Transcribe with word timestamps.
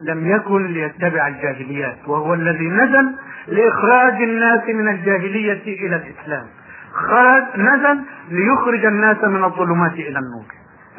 لم 0.00 0.26
يكن 0.26 0.66
ليتبع 0.66 1.28
الجاهليات 1.28 2.08
وهو 2.08 2.34
الذي 2.34 2.68
نزل 2.68 3.14
لإخراج 3.48 4.22
الناس 4.22 4.68
من 4.68 4.88
الجاهلية 4.88 5.86
إلى 5.86 5.96
الإسلام. 5.96 6.46
خرج 6.92 7.42
نزل 7.56 8.00
ليخرج 8.28 8.84
الناس 8.84 9.24
من 9.24 9.44
الظلمات 9.44 9.92
إلى 9.92 10.18
النور. 10.18 10.46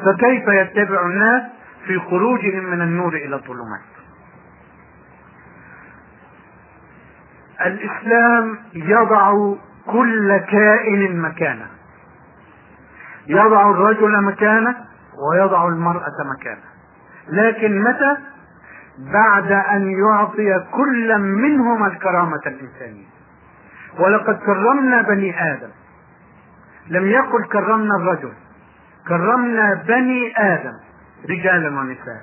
فكيف 0.04 0.48
يتبع 0.48 1.06
الناس 1.06 1.42
في 1.86 1.98
خروجهم 1.98 2.64
من 2.64 2.80
النور 2.82 3.14
إلى 3.14 3.36
الظلمات؟ 3.36 3.80
الإسلام 7.66 8.58
يضع 8.74 9.54
كل 9.86 10.36
كائن 10.36 11.20
مكانه. 11.20 11.66
يضع 13.26 13.70
الرجل 13.70 14.24
مكانه 14.24 14.76
ويضع 15.30 15.68
المرأة 15.68 16.16
مكانه. 16.38 16.68
لكن 17.28 17.82
متى؟ 17.82 18.16
بعد 18.98 19.52
أن 19.52 19.90
يعطي 19.90 20.64
كل 20.72 21.18
منهما 21.18 21.86
الكرامة 21.86 22.40
الإنسانية. 22.46 23.06
ولقد 23.98 24.38
كرمنا 24.38 25.02
بني 25.02 25.52
آدم. 25.52 25.70
لم 26.88 27.06
يقل 27.06 27.44
كرمنا 27.44 27.96
الرجل 27.96 28.32
كرمنا 29.08 29.82
بني 29.88 30.32
آدم 30.36 30.74
رجالا 31.30 31.80
ونساء. 31.80 32.22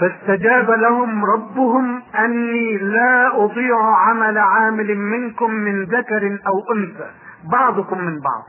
فاستجاب 0.00 0.70
لهم 0.70 1.24
ربهم 1.24 2.02
أني 2.18 2.78
لا 2.78 3.44
أضيع 3.44 3.96
عمل 3.96 4.38
عامل 4.38 4.98
منكم 4.98 5.50
من 5.50 5.84
ذكر 5.84 6.38
أو 6.46 6.74
أنثى 6.74 7.10
بعضكم 7.52 8.00
من 8.04 8.20
بعض. 8.20 8.44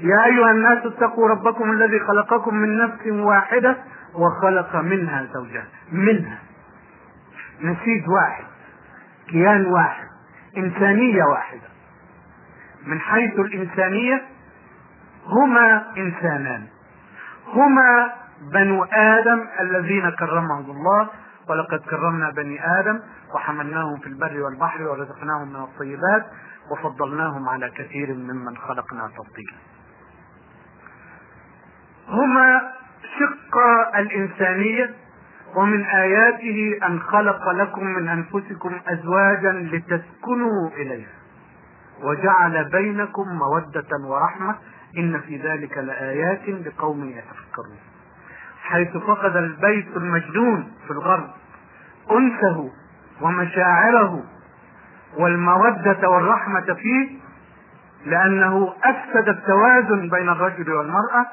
يا 0.00 0.24
أيها 0.24 0.50
الناس 0.50 0.86
اتقوا 0.86 1.28
ربكم 1.28 1.70
الذي 1.70 2.00
خلقكم 2.00 2.54
من 2.54 2.78
نفس 2.78 3.06
واحدة 3.06 3.76
وخلق 4.14 4.76
منها 4.76 5.26
زوجها. 5.34 5.66
منها. 5.92 6.38
نسيج 7.60 8.08
واحد. 8.08 8.44
كيان 9.28 9.66
واحد. 9.66 10.06
إنسانية 10.56 11.24
واحدة. 11.24 11.68
من 12.86 13.00
حيث 13.00 13.38
الإنسانية 13.38 14.22
هما 15.26 15.84
إنسانان. 15.96 16.66
هما 17.46 18.12
بنو 18.52 18.84
آدم 18.84 19.46
الذين 19.60 20.10
كرمهم 20.10 20.70
الله. 20.70 21.08
ولقد 21.48 21.78
كرمنا 21.90 22.30
بني 22.30 22.60
آدم 22.80 23.00
وحملناهم 23.34 23.98
في 23.98 24.06
البر 24.06 24.42
والبحر 24.42 24.82
ورزقناهم 24.82 25.48
من 25.48 25.56
الطيبات 25.60 26.26
وفضلناهم 26.70 27.48
على 27.48 27.70
كثير 27.70 28.14
ممن 28.14 28.56
خلقنا 28.56 29.08
تفضيلا 29.08 29.56
هما 32.08 32.60
شق 33.18 33.58
الإنسانية 33.96 34.94
ومن 35.56 35.84
آياته 35.84 36.78
أن 36.86 37.00
خلق 37.00 37.48
لكم 37.50 37.84
من 37.84 38.08
أنفسكم 38.08 38.72
أزواجا 38.88 39.52
لتسكنوا 39.52 40.68
إليها 40.76 41.08
وجعل 42.02 42.64
بينكم 42.64 43.28
مودة 43.28 43.98
ورحمة 44.08 44.54
إن 44.98 45.20
في 45.20 45.36
ذلك 45.36 45.78
لآيات 45.78 46.48
لقوم 46.48 47.04
يتفكرون. 47.08 47.78
حيث 48.62 48.96
فقد 48.96 49.36
البيت 49.36 49.96
المجنون 49.96 50.72
في 50.86 50.90
الغرب 50.90 51.30
أنسه 52.10 52.70
ومشاعره 53.20 54.22
والمودة 55.18 56.08
والرحمة 56.08 56.74
فيه 56.74 57.18
لأنه 58.06 58.74
أفسد 58.84 59.28
التوازن 59.28 60.08
بين 60.08 60.28
الرجل 60.28 60.72
والمرأة 60.72 61.26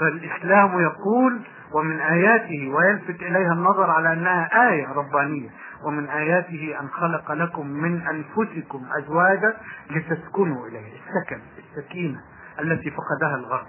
فالإسلام 0.00 0.80
يقول 0.80 1.40
ومن 1.72 2.00
آياته 2.00 2.72
ويلفت 2.74 3.22
إليها 3.22 3.52
النظر 3.52 3.90
على 3.90 4.12
أنها 4.12 4.70
آية 4.70 4.86
ربانية 4.92 5.50
ومن 5.84 6.08
آياته 6.08 6.76
أن 6.80 6.88
خلق 6.88 7.32
لكم 7.32 7.66
من 7.66 8.02
أنفسكم 8.06 8.86
أزواجا 8.98 9.56
لتسكنوا 9.90 10.66
إليها 10.68 10.86
السكن 10.86 11.40
السكينة 11.58 12.20
التي 12.60 12.90
فقدها 12.90 13.36
الغرب. 13.36 13.66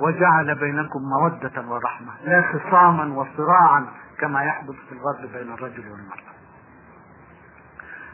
وجعل 0.00 0.54
بينكم 0.54 1.00
مودة 1.20 1.68
ورحمة 1.68 2.12
لا 2.24 2.42
خصاما 2.42 3.14
وصراعا 3.14 3.86
كما 4.18 4.42
يحدث 4.44 4.74
في 4.88 4.92
الغرب 4.92 5.32
بين 5.32 5.52
الرجل 5.54 5.88
والمرأة. 5.88 6.36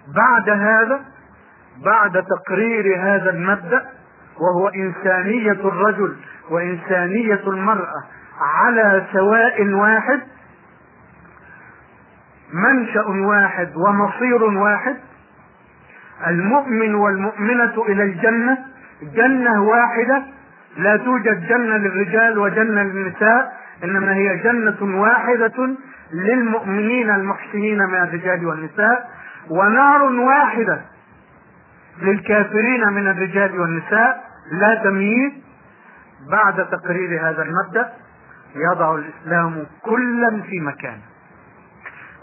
بعد 0.08 0.48
هذا 0.48 1.00
بعد 1.84 2.24
تقرير 2.24 3.00
هذا 3.00 3.30
المبدأ 3.30 3.86
وهو 4.40 4.68
إنسانية 4.68 5.52
الرجل 5.52 6.16
وإنسانية 6.50 7.40
المرأة 7.46 8.04
على 8.40 9.06
سواء 9.12 9.68
واحد 9.68 10.20
منشأ 12.52 13.06
واحد 13.08 13.68
ومصير 13.76 14.44
واحد 14.44 14.96
المؤمن 16.26 16.94
والمؤمنة 16.94 17.82
إلى 17.88 18.02
الجنة 18.02 18.58
جنة 19.02 19.62
واحدة 19.62 20.22
لا 20.76 20.96
توجد 20.96 21.46
جنة 21.48 21.76
للرجال 21.76 22.38
وجنة 22.38 22.82
للنساء 22.82 23.52
إنما 23.84 24.14
هي 24.14 24.36
جنة 24.36 25.00
واحدة 25.00 25.76
للمؤمنين 26.12 27.10
المحسنين 27.10 27.78
من 27.78 27.94
الرجال 27.94 28.46
والنساء 28.46 29.10
ونار 29.50 30.02
واحدة 30.02 30.80
للكافرين 32.02 32.88
من 32.88 33.08
الرجال 33.08 33.60
والنساء 33.60 34.24
لا 34.52 34.74
تمييز 34.84 35.32
بعد 36.30 36.68
تقرير 36.68 37.28
هذا 37.28 37.42
المبدأ 37.42 37.92
يضع 38.54 38.94
الإسلام 38.94 39.66
كلا 39.82 40.42
في 40.42 40.60
مكانه. 40.60 41.02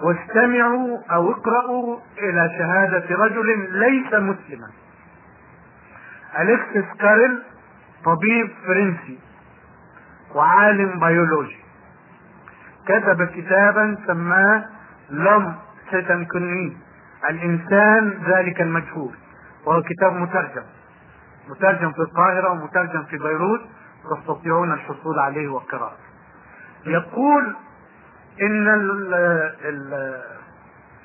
واستمعوا 0.01 0.97
أو 1.11 1.31
اقرأوا 1.31 1.99
إلى 2.17 2.49
شهادة 2.57 3.15
رجل 3.15 3.71
ليس 3.71 4.13
مسلما. 4.13 4.69
أليكسيس 6.39 6.85
كارل 6.99 7.43
طبيب 8.05 8.49
فرنسي 8.67 9.19
وعالم 10.35 10.99
بيولوجي. 10.99 11.59
كتب 12.87 13.23
كتابا 13.23 13.97
سماه 14.07 14.65
L'homme, 15.09 15.55
cet 15.91 16.17
inconnu 16.17 16.77
الإنسان 17.29 18.13
ذلك 18.27 18.61
المجهول. 18.61 19.13
وهو 19.65 19.81
كتاب 19.81 20.13
مترجم. 20.13 20.63
مترجم 21.49 21.91
في 21.91 21.99
القاهرة 21.99 22.51
ومترجم 22.51 23.03
في 23.03 23.17
بيروت. 23.17 23.61
تستطيعون 24.11 24.71
الحصول 24.71 25.19
عليه 25.19 25.47
وقراءته 25.47 26.09
يقول 26.85 27.55
إن 28.41 28.65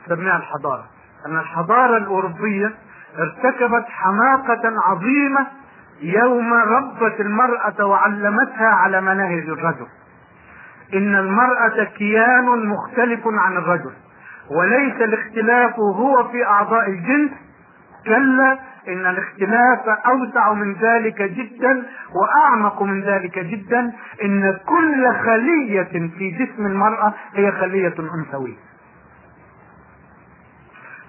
سميها 0.08 0.36
الحضارة 0.36 0.84
أن 1.26 1.38
الحضارة 1.38 1.96
الأوروبية 1.96 2.74
ارتكبت 3.18 3.84
حماقة 3.88 4.62
عظيمة 4.86 5.46
يوم 6.02 6.54
ربت 6.54 7.20
المرأة 7.20 7.84
وعلمتها 7.86 8.68
على 8.68 9.00
مناهج 9.00 9.48
الرجل. 9.48 9.86
إن 10.94 11.16
المرأة 11.16 11.84
كيان 11.84 12.66
مختلف 12.68 13.20
عن 13.26 13.56
الرجل 13.56 13.92
وليس 14.50 14.94
الاختلاف 14.94 15.78
هو 15.78 16.28
في 16.28 16.46
أعضاء 16.46 16.88
الجنس 16.88 17.30
كلا 18.06 18.58
إن 18.88 19.06
الاختلاف 19.06 19.88
أوسع 20.06 20.52
من 20.52 20.74
ذلك 20.74 21.22
جدا 21.22 21.86
وأعمق 22.14 22.82
من 22.82 23.02
ذلك 23.02 23.38
جدا 23.38 23.92
إن 24.24 24.58
كل 24.66 25.14
خلية 25.24 26.08
في 26.18 26.30
جسم 26.30 26.66
المرأة 26.66 27.14
هي 27.34 27.52
خلية 27.52 27.94
أنثوية. 28.14 28.56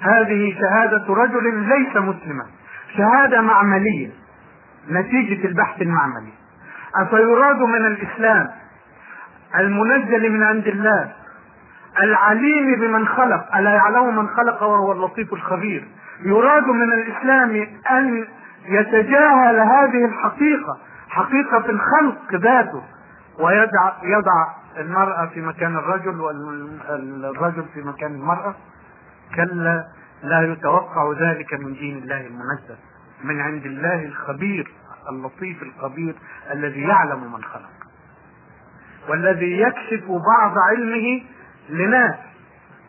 هذه 0.01 0.55
شهادة 0.59 1.13
رجل 1.13 1.53
ليس 1.53 1.97
مسلما. 1.97 2.45
شهادة 2.97 3.41
معملية 3.41 4.09
نتيجة 4.91 5.47
البحث 5.47 5.81
المعملي. 5.81 6.33
أفيراد 6.95 7.59
من 7.61 7.85
الإسلام 7.85 8.47
المنزل 9.59 10.31
من 10.31 10.43
عند 10.43 10.67
الله 10.67 11.11
العليم 12.03 12.79
بمن 12.79 13.07
خلق 13.07 13.55
ألا 13.55 13.69
يعلم 13.69 14.15
من 14.15 14.27
خلق 14.27 14.63
وهو 14.63 14.91
اللطيف 14.91 15.33
الخبير. 15.33 15.87
يراد 16.23 16.67
من 16.67 16.93
الإسلام 16.93 17.67
أن 17.91 18.27
يتجاهل 18.65 19.59
هذه 19.59 20.05
الحقيقة 20.05 20.77
حقيقة 21.09 21.69
الخلق 21.69 22.35
ذاته 22.35 22.83
ويضع 23.39 23.93
يضع 24.03 24.47
المرأة 24.77 25.25
في 25.25 25.41
مكان 25.41 25.75
الرجل 25.75 26.19
والرجل 26.19 27.65
في 27.73 27.81
مكان 27.81 28.11
المرأة. 28.11 28.55
كلا 29.35 29.85
لا 30.23 30.41
يتوقع 30.51 31.13
ذلك 31.19 31.53
من 31.53 31.73
دين 31.73 31.97
الله 31.97 32.27
المنزل 32.27 32.77
من 33.23 33.41
عند 33.41 33.65
الله 33.65 34.05
الخبير 34.05 34.71
اللطيف 35.09 35.63
الخبير 35.63 36.15
الذي 36.51 36.81
يعلم 36.81 37.33
من 37.33 37.43
خلق. 37.43 37.69
والذي 39.09 39.61
يكشف 39.61 40.03
بعض 40.07 40.57
علمه 40.69 41.21
لناس. 41.69 42.15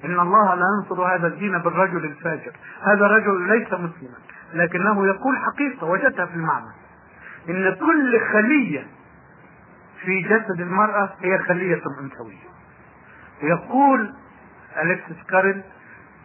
إن 0.05 0.21
الله 0.21 0.55
لا 0.55 0.65
ينصر 0.79 1.03
هذا 1.03 1.27
الدين 1.27 1.59
بالرجل 1.59 2.05
الفاجر. 2.05 2.53
هذا 2.83 3.07
رجل 3.07 3.49
ليس 3.49 3.73
مسلما 3.73 4.17
لكنه 4.55 5.07
يقول 5.07 5.39
حقيقة 5.39 5.87
وجدتها 5.87 6.27
في 6.27 6.35
المعنى. 6.35 6.71
إن 7.49 7.75
كل 7.75 8.21
خلية 8.33 8.87
في 10.05 10.21
جسد 10.21 10.61
المرأة 10.61 11.11
هي 11.21 11.39
خلية 11.39 11.83
أنثوية. 12.01 12.47
يقول 13.43 14.15
أليكسيس 14.83 15.17
كارل 15.29 15.63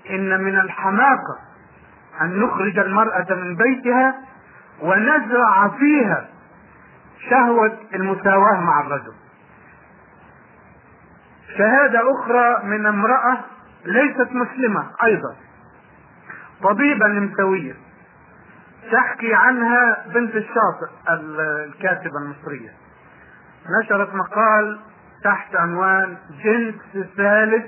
إن 0.10 0.44
من 0.44 0.60
الحماقة 0.60 1.38
أن 2.22 2.40
نخرج 2.40 2.80
المرأة 2.80 3.28
من 3.30 3.56
بيتها 3.56 4.16
ونزرع 4.82 5.68
فيها 5.68 6.28
شهوة 7.30 7.78
المساواة 7.96 8.62
مع 8.62 8.82
الرجل. 8.82 9.14
شهادة 11.58 12.00
أخرى 12.12 12.64
من 12.64 12.86
امرأة 12.86 13.38
ليست 13.86 14.28
مسلمة 14.32 14.84
أيضا. 15.04 15.36
طبيبة 16.64 17.08
نمساوية. 17.08 17.74
تحكي 18.92 19.34
عنها 19.34 20.06
بنت 20.14 20.36
الشاطئ 20.36 20.92
الكاتبة 21.10 22.18
المصرية. 22.26 22.70
نشرت 23.82 24.16
مقال 24.16 24.80
تحت 25.24 25.56
عنوان 25.56 26.18
جنس 26.44 27.08
ثالث 27.18 27.66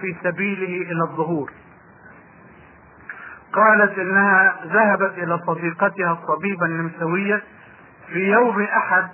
في 0.00 0.16
سبيله 0.24 0.90
إلى 0.92 1.02
الظهور. 1.02 1.50
قالت 3.52 3.98
إنها 3.98 4.60
ذهبت 4.64 5.18
إلى 5.18 5.38
صديقتها 5.46 6.12
الطبيبة 6.12 6.66
النمساوية 6.66 7.42
في 8.08 8.18
يوم 8.18 8.62
أحد 8.62 9.08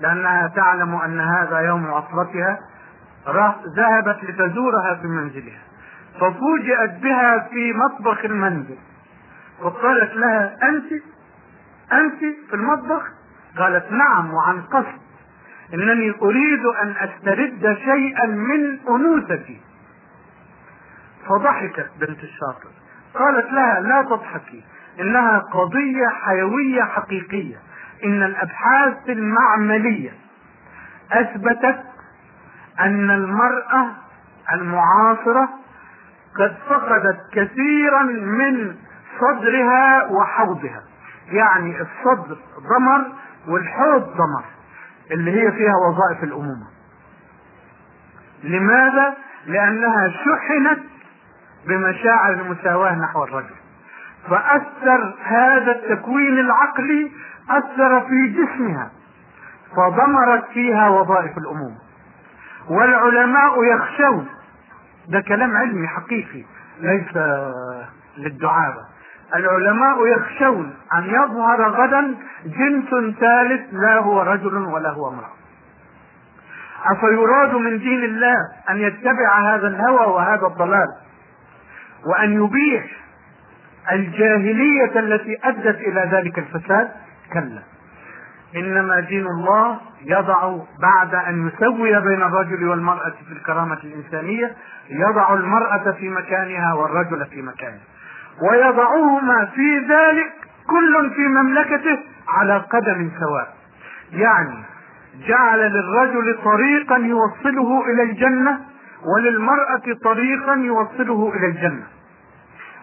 لأنها 0.00 0.48
تعلم 0.48 0.94
أن 0.94 1.20
هذا 1.20 1.58
يوم 1.58 1.86
عطلتها 1.86 2.58
ذهبت 3.76 4.24
لتزورها 4.24 4.94
في 4.94 5.06
منزلها 5.06 5.60
ففوجئت 6.20 6.90
بها 7.02 7.48
في 7.50 7.72
مطبخ 7.72 8.24
المنزل 8.24 8.78
وقالت 9.62 10.14
لها 10.14 10.56
أنت؟ 10.68 10.92
أنت 11.92 12.18
في 12.50 12.54
المطبخ؟ 12.54 13.02
قالت 13.58 13.92
نعم 13.92 14.34
وعن 14.34 14.62
قصد 14.62 14.98
إنني 15.74 16.14
أريد 16.22 16.64
أن 16.82 16.94
أسترد 16.98 17.76
شيئا 17.84 18.26
من 18.26 18.78
أنوثتي. 18.88 19.60
فضحكت 21.28 21.90
بنت 22.00 22.18
الشاطر 22.22 22.70
قالت 23.14 23.52
لها 23.52 23.80
لا 23.80 24.02
تضحكي 24.02 24.64
إنها 25.00 25.38
قضية 25.38 26.08
حيوية 26.08 26.82
حقيقية 26.82 27.56
إن 28.04 28.22
الأبحاث 28.22 29.08
المعملية 29.08 30.10
أثبتت 31.12 31.84
أن 32.80 33.10
المرأة 33.10 33.86
المعاصرة 34.52 35.48
قد 36.38 36.56
فقدت 36.68 37.18
كثيرا 37.32 38.02
من 38.02 38.76
صدرها 39.20 40.06
وحوضها. 40.10 40.82
يعني 41.28 41.76
الصدر 41.80 42.38
ضمر 42.70 43.06
والحوض 43.48 44.02
ضمر 44.02 44.44
اللي 45.10 45.42
هي 45.42 45.52
فيها 45.52 45.72
وظائف 45.88 46.24
الأمومة. 46.24 46.66
لماذا؟ 48.44 49.14
لأنها 49.46 50.08
شحنت 50.08 50.80
بمشاعر 51.66 52.32
المساواة 52.32 52.94
نحو 52.94 53.24
الرجل. 53.24 53.54
فأثر 54.30 55.14
هذا 55.24 55.72
التكوين 55.72 56.38
العقلي 56.38 57.12
أثر 57.50 58.00
في 58.00 58.28
جسمها 58.28 58.90
فضمرت 59.76 60.44
فيها 60.48 60.88
وظائف 60.88 61.38
الأمومة. 61.38 61.87
والعلماء 62.70 63.64
يخشون. 63.64 64.28
ده 65.08 65.20
كلام 65.20 65.56
علمي 65.56 65.88
حقيقي 65.88 66.44
ليس 66.80 67.16
للدعابة. 68.18 68.84
العلماء 69.36 70.06
يخشون 70.06 70.74
أن 70.94 71.04
يظهر 71.04 71.70
غدا 71.70 72.14
جنس 72.44 73.16
ثالث 73.20 73.60
لا 73.72 73.98
هو 73.98 74.22
رجل 74.22 74.56
ولا 74.56 74.90
هو 74.90 75.08
امرأة. 75.08 75.32
أفيراد 76.84 77.54
من 77.54 77.78
دين 77.78 78.04
الله 78.04 78.36
أن 78.70 78.76
يتبع 78.76 79.54
هذا 79.54 79.68
الهوى 79.68 80.06
وهذا 80.06 80.46
الضلال 80.46 80.88
وأن 82.06 82.44
يبيح 82.44 82.84
الجاهلية 83.92 84.98
التي 85.00 85.38
أدت 85.44 85.80
إلى 85.80 86.08
ذلك 86.12 86.38
الفساد؟ 86.38 86.90
كلا. 87.32 87.62
إنما 88.56 89.00
دين 89.00 89.26
الله 89.26 89.80
يضع 90.02 90.56
بعد 90.82 91.14
أن 91.14 91.48
يسوي 91.48 92.00
بين 92.00 92.22
الرجل 92.22 92.68
والمرأة 92.68 93.14
في 93.26 93.32
الكرامة 93.32 93.78
الإنسانية 93.84 94.56
يضع 94.90 95.34
المرأة 95.34 95.90
في 95.90 96.08
مكانها 96.08 96.74
والرجل 96.74 97.26
في 97.26 97.42
مكانه. 97.42 97.80
ويضعهما 98.50 99.44
في 99.44 99.78
ذلك 99.78 100.32
كل 100.70 101.10
في 101.14 101.20
مملكته 101.20 101.98
على 102.28 102.56
قدم 102.56 103.10
سواء. 103.20 103.54
يعني 104.12 104.64
جعل 105.28 105.58
للرجل 105.58 106.38
طريقا 106.44 106.96
يوصله 106.96 107.84
إلى 107.86 108.02
الجنة 108.02 108.60
وللمرأة 109.04 109.82
طريقا 110.04 110.54
يوصله 110.54 111.32
إلى 111.36 111.46
الجنة. 111.46 111.86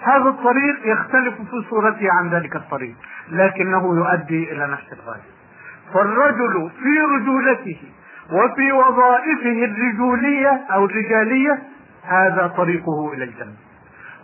هذا 0.02 0.30
الطريق 0.30 0.76
يختلف 0.84 1.36
في 1.36 1.66
صورته 1.70 2.08
عن 2.20 2.30
ذلك 2.30 2.56
الطريق 2.56 2.96
لكنه 3.30 3.98
يؤدي 3.98 4.52
إلى 4.52 4.68
نفس 4.68 4.94
الغاية. 4.94 5.35
فالرجل 5.94 6.72
في 6.84 7.00
رجولته 7.16 7.78
وفي 8.32 8.72
وظائفه 8.72 9.66
الرجولية 9.66 10.62
أو 10.72 10.86
الرجالية 10.86 11.60
هذا 12.04 12.54
طريقه 12.58 13.14
إلى 13.14 13.24
الجنة. 13.24 13.56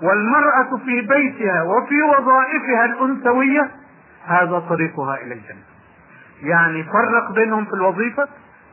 والمرأة 0.04 0.78
في 0.86 1.02
بيتها 1.02 1.62
وفي 1.64 2.02
وظائفها 2.04 2.86
الأنثوية 2.86 3.72
هذا 4.26 4.60
طريقها 4.60 5.16
إلى 5.16 5.34
الجنة. 5.34 5.64
يعني 6.44 6.84
فرق 6.84 7.32
بينهم 7.32 7.66
في 7.66 7.74
الوظيفة 7.74 8.28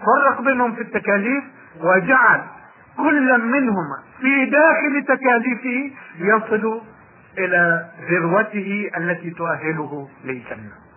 فرق 0.06 0.41
بينهم 0.41 0.75
في 0.75 0.81
التكاليف 0.81 1.44
وجعل 1.81 2.43
كل 2.96 3.43
منهما 3.44 3.99
في 4.20 4.46
داخل 4.46 5.05
تكاليفه 5.08 5.91
يصل 6.19 6.81
إلى 7.38 7.88
ذروته 8.11 8.91
التي 8.96 9.31
تؤهله 9.31 10.08
للجنة. 10.25 10.88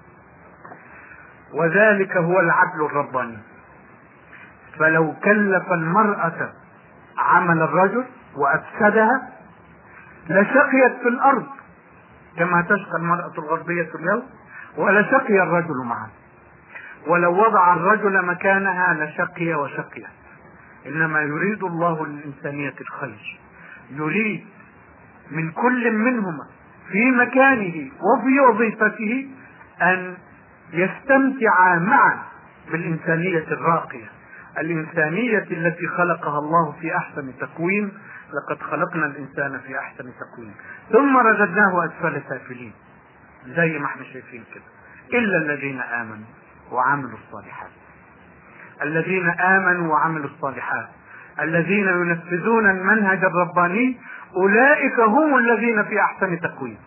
وذلك 1.54 2.18
هو 2.18 2.40
العدل 2.40 2.86
الرباني. 2.86 3.38
فلو 4.80 5.14
كلف 5.24 5.72
المرأة 5.72 6.50
عمل 7.18 7.62
الرجل 7.62 8.06
وأفسدها 8.36 9.30
لشقيت 10.30 10.94
في 11.02 11.08
الأرض 11.08 11.48
كما 12.38 12.62
تشقى 12.62 12.98
المرأة 12.98 13.32
الغربية 13.38 13.90
اليوم 13.96 14.24
ولشقي 14.78 15.44
الرجل 15.44 15.86
معها. 15.86 16.10
ولو 17.08 17.34
وضع 17.34 17.74
الرجل 17.74 18.26
مكانها 18.26 18.94
لشقي 18.94 19.54
وشقي. 19.54 20.04
إنما 20.86 21.22
يريد 21.22 21.64
الله 21.64 22.06
للانسانيه 22.06 22.74
الخير 22.82 23.40
يريد 23.92 24.46
من 25.32 25.52
كل 25.52 25.92
منهما 25.92 26.48
في 26.92 27.12
مكانه 27.12 27.92
وفي 28.02 28.40
وظيفته 28.50 29.28
أن 29.82 30.18
يستمتع 30.74 31.76
معا 31.80 32.18
بالإنسانية 32.72 33.46
الراقية 33.52 34.10
الإنسانية 34.58 35.46
التي 35.52 35.88
خلقها 35.88 36.40
الله 36.40 36.76
في 36.82 36.96
أحسن 36.98 37.34
تقويم 37.40 37.92
لقد 38.34 38.62
خلقنا 38.62 39.06
الإنسان 39.06 39.60
في 39.68 39.80
أحسن 39.80 40.04
تقويم 40.04 40.54
ثم 40.92 41.18
رددناه 41.18 41.86
أسفل 41.86 42.22
سافلين. 42.30 42.74
زي 43.48 43.80
ما 43.80 43.86
إحنا 43.86 44.04
شايفين 44.04 44.44
كده. 44.56 44.64
إلا 45.20 45.38
الذين 45.38 45.80
آمنوا 45.80 46.26
وعملوا 46.72 47.18
الصالحات. 47.28 47.70
الذين 48.82 49.30
آمنوا 49.30 49.94
وعملوا 49.94 50.26
الصالحات. 50.26 50.88
الذين 51.40 51.88
ينفذون 51.88 52.70
المنهج 52.70 53.24
الرباني 53.24 53.98
أولئك 54.36 55.00
هم 55.00 55.38
الذين 55.38 55.84
في 55.84 56.00
أحسن 56.00 56.40
تقويم 56.40 56.78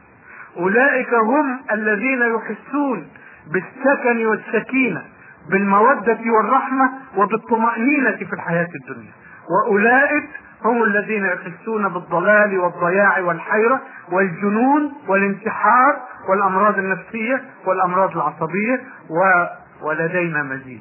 أولئك 0.57 1.15
هم 1.15 1.61
الذين 1.73 2.23
يحسون 2.23 3.09
بالسكن 3.53 4.27
والسكينة 4.27 5.05
بالمودة 5.51 6.19
والرحمة 6.27 6.91
وبالطمأنينة 7.17 8.17
في 8.17 8.33
الحياة 8.33 8.69
الدنيا. 8.83 9.13
وأولئك 9.51 10.29
هم 10.65 10.83
الذين 10.83 11.25
يحسون 11.25 11.89
بالضلال 11.89 12.59
والضياع 12.59 13.19
والحيرة 13.19 13.81
والجنون 14.13 14.93
والانتحار 15.09 16.01
والأمراض 16.29 16.79
النفسية 16.79 17.45
والأمراض 17.67 18.17
العصبية 18.17 18.81
و 19.11 19.47
ولدينا 19.83 20.43
مزيد. 20.43 20.81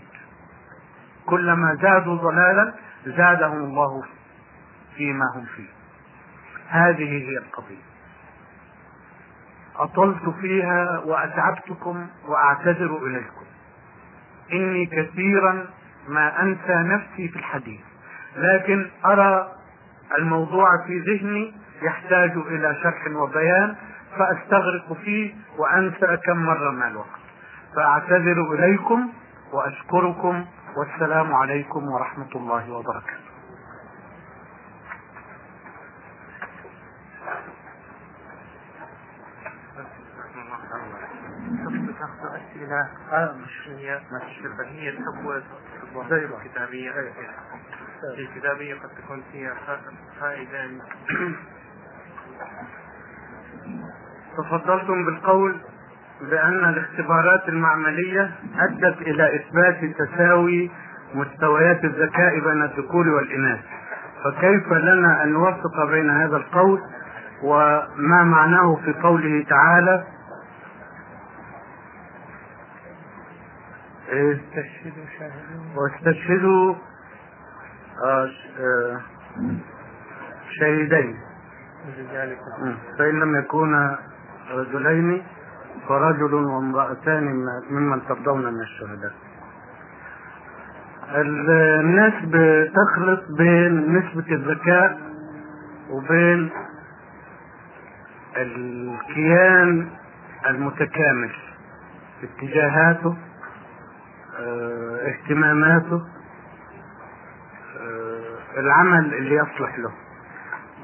كلما 1.25 1.77
زادوا 1.82 2.15
ضلالا 2.15 2.74
زادهم 3.05 3.58
الله 3.63 4.03
فيما 4.98 5.25
هم 5.36 5.46
فيه. 5.55 5.70
هذه 6.70 7.29
هي 7.29 7.38
القضية. 7.38 7.92
أطلت 9.80 10.30
فيها 10.42 11.00
وأتعبتكم 11.06 12.08
وأعتذر 12.27 12.98
إليكم. 13.08 13.46
إني 14.53 14.86
كثيرا 14.86 15.65
ما 16.08 16.42
أنسى 16.42 16.74
نفسي 16.75 17.27
في 17.27 17.36
الحديث 17.36 17.80
لكن 18.36 18.89
أرى 19.06 19.51
الموضوع 20.18 20.68
في 20.88 21.00
ذهني 21.00 21.53
يحتاج 21.82 22.32
إلى 22.32 22.75
شرح 22.84 23.08
وبيان 23.15 23.75
فأستغرق 24.18 24.94
فيه 24.94 25.34
وأنسى 25.58 26.18
كم 26.25 26.38
مرة 26.38 26.72
مع 26.72 26.88
الوقت. 26.88 27.20
فأعتذر 27.75 28.53
إليكم 28.53 29.10
وأشكركم 29.53 30.46
والسلام 30.77 31.34
عليكم 31.36 31.88
ورحمة 31.89 32.30
الله 32.36 32.72
وبركاته. 32.72 33.23
أسئلة 42.53 42.89
مش 43.45 43.67
هي 44.72 44.89
الحقوة 44.89 45.43
الكتابية. 46.12 46.91
الكتابية 48.17 48.74
قد 48.75 48.89
تكون 49.03 49.24
فيها 49.31 49.53
فائدة. 50.19 50.69
تفضلتم 54.38 55.05
بالقول 55.05 55.55
بأن 56.22 56.65
الاختبارات 56.69 57.50
المعملية 57.50 58.31
أدت 58.60 59.01
إلى 59.01 59.36
إثبات 59.36 59.95
تساوي 59.98 60.72
مستويات 61.13 61.83
الذكاء 61.83 62.39
بين 62.39 62.63
الذكور 62.63 63.07
والإناث. 63.10 63.60
فكيف 64.24 64.74
لنا 64.74 65.24
أن 65.24 65.33
نوفق 65.33 65.86
بين 65.91 66.10
هذا 66.10 66.38
القول 66.38 66.81
وما 67.43 68.24
معناه 68.24 68.75
في 68.86 68.93
قوله 68.93 69.45
تعالى 69.50 70.03
استشهدوا 74.13 75.05
شاهدين. 75.20 75.75
واستشهدوا 75.75 76.75
آه، 78.03 78.29
آه، 78.60 79.01
شهيدين. 80.60 81.17
فإن 83.00 83.20
لم 83.20 83.39
يكونا 83.39 84.00
رجلين 84.51 85.24
فرجل 85.88 86.34
وامرأتان 86.34 87.24
ممن 87.70 88.01
ترضون 88.08 88.53
من 88.53 88.62
الشهداء. 88.62 89.13
الناس 91.15 92.13
بتخلط 92.24 93.22
بين 93.38 93.98
نسبة 93.98 94.36
الذكاء 94.36 94.98
وبين 95.89 96.50
الكيان 98.38 99.89
المتكامل 100.48 101.32
اتجاهاته. 102.24 103.10
آه 103.10 103.32
اهتماماته 105.07 106.01
آه 107.81 108.59
العمل 108.59 109.13
اللي 109.13 109.35
يصلح 109.35 109.79
له. 109.79 109.91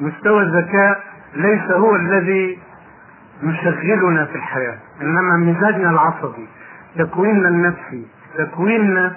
مستوى 0.02 0.44
الذكاء 0.44 1.04
ليس 1.36 1.72
هو 1.72 1.96
الذي 1.96 2.60
يشغلنا 3.44 4.26
في 4.26 4.36
الحياة 4.36 4.78
إنما 5.02 5.38
مزاجنا 5.38 5.90
العصبي 5.90 6.48
تكويننا 6.98 7.50
النفسي 7.50 8.08
تكويننا 8.38 9.16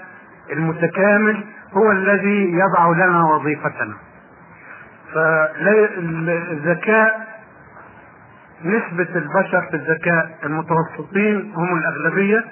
المتكامل 0.52 1.44
هو 1.72 1.90
الذي 1.92 2.52
يضع 2.52 2.88
لنا 3.06 3.24
وظيفتنا. 3.24 3.94
فالذكاء 5.14 7.28
نسبة 8.64 9.08
البشر 9.16 9.62
في 9.70 9.76
الذكاء 9.76 10.38
المتوسطين 10.44 11.52
هم 11.56 11.78
الأغلبية 11.78 12.44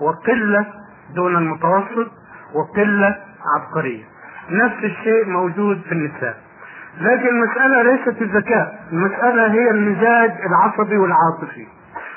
وقلة 0.00 0.66
دون 1.14 1.36
المتوسط 1.36 2.10
وقلة 2.54 3.16
عبقرية. 3.56 4.04
نفس 4.50 4.84
الشيء 4.84 5.26
موجود 5.26 5.80
في 5.88 5.92
النساء. 5.92 6.36
لكن 7.00 7.28
المسألة 7.28 7.82
ليست 7.82 8.22
الذكاء 8.22 8.84
المسألة 8.92 9.52
هي 9.52 9.70
المزاج 9.70 10.30
العصبي 10.46 10.96
والعاطفي. 10.96 11.66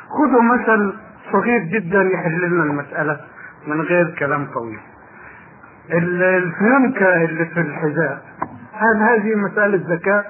خذوا 0.09 0.41
مثل 0.41 0.93
صغير 1.31 1.59
جدا 1.59 2.01
يحل 2.03 2.41
لنا 2.41 2.63
المسألة 2.63 3.19
من 3.67 3.81
غير 3.81 4.15
كلام 4.19 4.45
طويل. 4.53 4.79
الفيونكة 5.91 7.23
اللي 7.23 7.45
في 7.45 7.59
الحذاء 7.59 8.21
هل 8.73 9.01
هذه 9.03 9.35
مسألة 9.35 9.95
ذكاء؟ 9.95 10.25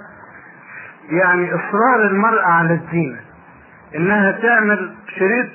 يعني 1.09 1.49
إصرار 1.55 2.01
المرأة 2.05 2.45
على 2.47 2.73
الزينة. 2.73 3.19
إنها 3.95 4.31
تعمل 4.31 4.93
شريط 5.19 5.45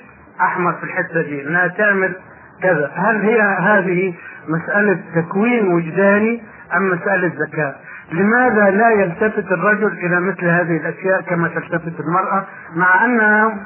أحمر 0.41 0.73
في 0.73 0.83
الحتة 0.83 1.21
دي 1.21 1.47
إنها 1.47 1.67
تعمل 1.67 2.15
كذا. 2.63 2.91
هل 2.95 3.21
هي 3.21 3.41
هذه 3.41 4.13
مسألة 4.47 4.99
تكوين 5.15 5.73
وجداني 5.73 6.43
أم 6.77 6.89
مسألة 6.89 7.31
ذكاء؟ 7.47 7.81
لماذا 8.11 8.69
لا 8.69 8.89
يلتفت 8.89 9.51
الرجل 9.51 9.91
إلى 10.05 10.19
مثل 10.19 10.45
هذه 10.45 10.77
الأشياء 10.77 11.21
كما 11.21 11.47
تلتفت 11.47 11.99
المرأة 11.99 12.45
مع 12.75 13.05
أنها 13.05 13.57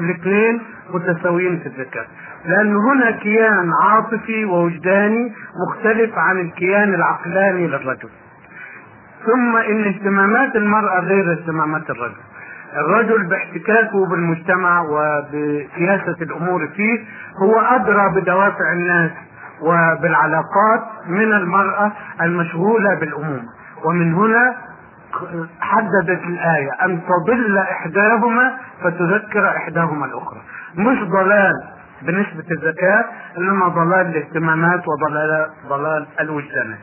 الاثنين 0.00 0.62
متساويين 0.94 1.58
في 1.58 1.66
الذكاء؟ 1.66 2.06
لأن 2.44 2.76
هنا 2.76 3.10
كيان 3.10 3.70
عاطفي 3.82 4.44
ووجداني 4.44 5.32
مختلف 5.68 6.18
عن 6.18 6.40
الكيان 6.40 6.94
العقلاني 6.94 7.66
للرجل. 7.66 8.08
ثم 9.26 9.56
إن 9.56 9.84
اهتمامات 9.84 10.56
المرأة 10.56 11.00
غير 11.00 11.32
اهتمامات 11.32 11.90
الرجل. 11.90 12.20
الرجل 12.76 13.26
باحتكاكه 13.26 14.06
بالمجتمع 14.06 14.80
وبسياسة 14.80 16.16
الأمور 16.22 16.68
فيه 16.76 16.98
هو 17.42 17.60
أدرى 17.60 18.20
بدوافع 18.20 18.72
الناس 18.72 19.10
وبالعلاقات 19.60 20.82
من 21.06 21.32
المرأة 21.32 21.92
المشغولة 22.20 22.94
بالامومه 22.94 23.48
ومن 23.84 24.14
هنا 24.14 24.54
حددت 25.60 26.22
الآية 26.24 26.70
أن 26.84 27.00
تضل 27.08 27.58
إحداهما 27.58 28.52
فتذكر 28.82 29.48
إحداهما 29.48 30.06
الأخرى. 30.06 30.40
مش 30.76 31.08
ضلال 31.08 31.52
بنسبة 32.02 32.44
الذكاء 32.50 33.12
إنما 33.38 33.68
ضلال 33.68 34.06
الاهتمامات 34.06 34.82
وضلال 34.88 35.50
ضلال 35.68 36.06
الوجدانات. 36.20 36.78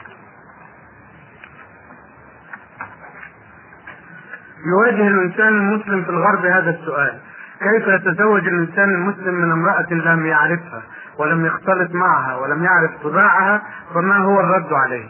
يواجه 4.65 5.07
الإنسان 5.07 5.47
المسلم 5.47 6.03
في 6.03 6.09
الغرب 6.09 6.45
هذا 6.45 6.69
السؤال. 6.69 7.13
كيف 7.59 7.87
يتزوج 7.87 8.47
الإنسان 8.47 8.89
المسلم 8.89 9.33
من 9.33 9.51
امرأة 9.51 9.93
لم 9.93 10.25
يعرفها 10.25 10.81
ولم 11.19 11.45
يختلط 11.45 11.91
معها 11.91 12.35
ولم 12.35 12.63
يعرف 12.63 12.91
طباعها 13.03 13.61
فما 13.93 14.17
هو 14.17 14.39
الرد 14.39 14.73
عليه؟ 14.73 15.05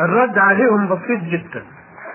الرد 0.00 0.38
عليهم 0.38 0.88
بسيط 0.88 1.20
جدا. 1.20 1.62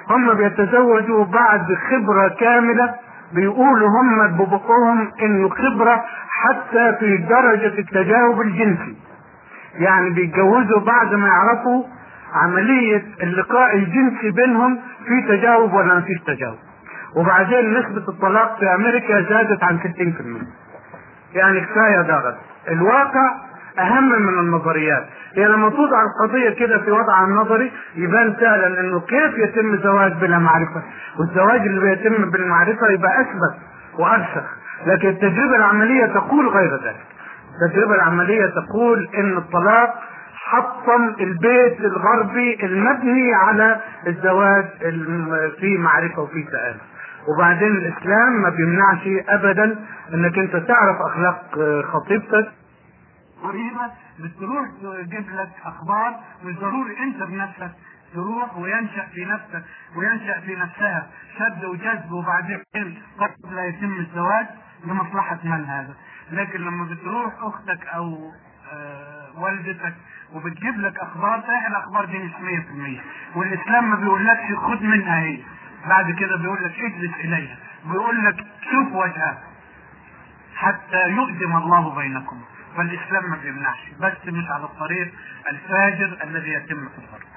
هم 0.10 0.34
بيتزوجوا 0.34 1.26
بعد 1.26 1.78
خبرة 1.90 2.28
كاملة 2.28 2.94
بيقولوا 3.34 3.90
هم 3.90 4.28
ببقهم 4.28 5.12
إنه 5.22 5.50
خبرة 5.50 6.04
حتى 6.30 6.96
في 7.00 7.18
درجة 7.18 7.80
التجاوب 7.80 8.42
الجنسي. 8.42 8.98
يعني 9.80 10.10
بيتجوزوا 10.10 10.80
بعد 10.80 11.14
ما 11.14 11.28
يعرفوا 11.28 11.84
عملية 12.34 13.04
اللقاء 13.24 13.76
الجنسي 13.76 14.32
بينهم 14.32 14.80
في 15.08 15.22
تجاوب 15.22 15.74
ولا 15.74 15.94
ما 15.94 16.02
فيش 16.02 16.22
تجاوب. 16.28 16.58
وبعدين 17.16 17.74
نسبة 17.80 18.10
الطلاق 18.10 18.60
في 18.60 18.76
أمريكا 18.76 19.22
زادت 19.30 19.64
عن 19.64 19.80
60% 19.80 21.36
يعني 21.36 21.62
كفاية 21.62 22.02
ضغط 22.02 22.36
الواقع 22.70 23.36
أهم 23.80 24.22
من 24.22 24.40
النظريات. 24.40 25.06
هي 25.36 25.46
لما 25.48 25.70
توضع 25.70 26.02
القضية 26.04 26.50
كده 26.50 26.78
في 26.78 26.92
وضعها 26.92 27.26
النظري 27.26 27.72
يبان 27.96 28.34
فعلا 28.34 28.80
إنه 28.80 29.00
كيف 29.00 29.38
يتم 29.38 29.74
الزواج 29.74 30.14
بلا 30.14 30.40
معرفة. 30.40 30.82
والزواج 31.20 31.62
اللي 31.62 31.80
بيتم 31.96 32.32
بالمعرفة 32.32 32.88
يبقى 32.92 33.22
أثبت 33.22 33.56
وأرسخ. 34.00 34.44
لكن 34.86 35.10
التجربة 35.10 35.56
العملية 35.56 36.06
تقول 36.06 36.48
غير 36.48 36.74
ذلك. 36.84 37.06
التجربة 37.66 37.96
العملية 37.96 38.46
تقول 38.46 39.10
إن 39.18 39.38
الطلاق 39.38 39.94
حطم 40.36 41.16
البيت 41.20 41.80
الغربي 41.80 42.66
المبني 42.66 43.34
على 43.34 43.78
الزواج 44.08 44.66
في 45.60 45.78
معرفة 45.78 46.22
وفي 46.22 46.46
سآلة 46.52 46.78
وبعدين 47.28 47.68
الإسلام 47.72 48.42
ما 48.42 48.50
بيمنعش 48.50 49.24
ابدا 49.30 49.86
إنك 50.14 50.38
أنت 50.38 50.56
تعرف 50.56 50.98
أخلاق 51.02 51.56
خطيبتك. 51.94 52.52
قريبة 53.44 53.92
بتروح 54.20 54.68
تجيب 54.82 55.30
لك 55.36 55.50
أخبار 55.66 56.16
مش 56.44 56.56
ضروري 56.56 56.98
أنت 57.04 57.24
بنفسك 57.24 57.72
تروح 58.14 58.58
وينشأ 58.58 59.06
في 59.14 59.26
نفسك 59.26 59.64
وينشأ 59.96 60.40
في 60.40 60.56
نفسها 60.56 61.08
شد 61.40 61.66
وجذب 61.66 62.12
وبعدين 62.12 62.60
قد 63.20 63.32
لا 63.54 63.66
يتم 63.66 64.00
الزواج 64.00 64.46
لمصلحة 64.86 65.40
من 65.44 65.66
هذا. 65.66 65.94
لكن 66.32 66.60
لما 66.62 66.86
بتروح 66.86 67.34
أختك 67.40 67.88
أو 67.88 68.32
آه 68.74 69.40
والدتك 69.42 69.94
وبتجيب 70.34 70.80
لك 70.80 70.98
أخبار 71.00 71.42
صحيح 71.48 71.68
الأخبار 71.68 72.06
دي 72.06 72.20
مش 72.20 72.32
100% 72.32 73.38
والإسلام 73.38 73.90
ما 73.90 73.96
بيقولكش 73.96 74.54
خد 74.56 74.82
منها 74.84 75.20
هي. 75.20 75.40
بعد 75.90 76.12
كده 76.12 76.38
بيقول 76.38 76.64
لك 76.64 76.80
اجلس 76.80 77.14
إليها. 77.20 77.58
بيقول 77.86 78.26
لك 78.26 78.46
شوف 78.72 78.94
وجهها. 78.94 79.38
حتى 80.56 81.10
يؤدم 81.10 81.58
الله 81.58 81.96
بينكم. 81.96 82.42
فالإسلام 82.78 83.30
ما 83.30 83.38
بيمنعش. 83.44 83.80
بس 84.00 84.34
مش 84.34 84.50
على 84.52 84.64
الطريق 84.64 85.14
الفاجر 85.52 86.18
الذي 86.24 86.50
يتم 86.54 86.90
في 86.90 86.98
الغرب 86.98 87.32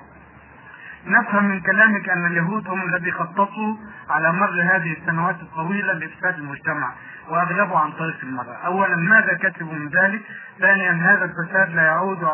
نفهم 1.07 1.45
من 1.45 1.61
كلامك 1.61 2.09
أن 2.09 2.27
اليهود 2.27 2.69
هم 2.69 2.83
الذي 2.83 3.13
خططوا 3.13 3.77
على 4.11 4.33
مر 4.33 4.63
هذه 4.63 4.93
السنوات 4.93 5.41
الطويلة 5.41 5.93
لإفساد 5.93 6.39
المجتمع 6.39 6.93
وأغلبوا 7.29 7.79
عن 7.79 7.93
طريق 7.93 8.17
المرأة. 8.23 8.57
اولا 8.67 8.97
ماذا 8.97 9.33
كسبوا 9.33 9.73
من 9.73 9.89
ذلك؟ 9.89 10.23
ثانيا 10.61 10.93
هذا 10.93 11.25
الفساد 11.25 11.75
لا 11.75 11.83
يعود 11.83 12.29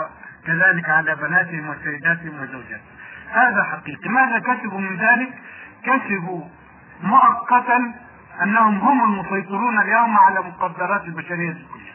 كذلك 0.46 0.88
على 0.88 1.14
بناتهم 1.14 1.68
وسيداتهم 1.68 2.42
وزوجاتهم. 2.42 2.80
هذا 3.30 3.62
حقيقي. 3.62 4.08
ماذا 4.08 4.38
كسبوا 4.38 4.80
من 4.80 4.96
ذلك؟ 4.96 5.32
كسبوا 5.84 6.44
مؤقتا 7.02 7.94
أنهم 8.42 8.78
هم 8.78 9.04
المسيطرون 9.04 9.78
اليوم 9.78 10.18
على 10.18 10.40
مقدرات 10.40 11.04
البشرية 11.04 11.52
كلها 11.52 11.90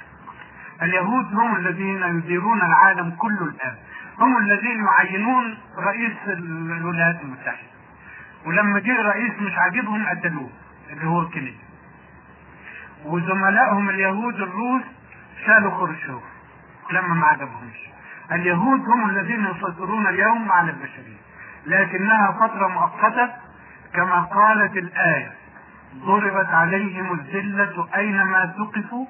اليهود 0.82 1.36
هم 1.36 1.56
الذين 1.56 2.04
يديرون 2.18 2.62
العالم 2.62 3.12
كله 3.12 3.44
الآن. 3.44 3.76
هم 4.20 4.38
الذين 4.38 4.86
يعينون 4.86 5.58
رئيس 5.78 6.12
الولايات 6.28 7.22
المتحدة. 7.22 7.68
ولما 8.46 8.80
جه 8.80 9.02
رئيس 9.02 9.32
مش 9.42 9.58
عاجبهم 9.58 10.06
قتلوه 10.06 10.50
اللي 10.90 11.08
هو 11.08 11.30
كينيدي. 11.30 11.58
وزملائهم 13.06 13.90
اليهود 13.90 14.36
الروس 14.36 14.84
شالوا 15.46 15.72
خرشوف 15.72 16.24
لما 16.92 17.14
ما 17.14 17.28
عجبهمش. 17.28 17.80
اليهود 18.32 18.80
هم 18.80 19.10
الذين 19.10 19.46
يسيطرون 19.46 20.08
اليوم 20.08 20.52
على 20.52 20.72
البشرية. 20.72 21.18
لكنها 21.66 22.32
فترة 22.32 22.68
مؤقتة 22.68 23.45
كما 23.96 24.22
قالت 24.22 24.78
الآية 24.78 25.32
ضربت 25.96 26.48
عليهم 26.48 27.14
الذلة 27.14 27.88
أينما 27.96 28.54
ثقفوا 28.58 29.06